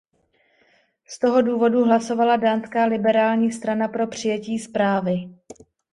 [1.07, 5.29] Z toho důvodu hlasovala Dánská liberální strana pro přijetí zprávy.